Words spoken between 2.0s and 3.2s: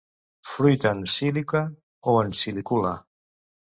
o en silícula.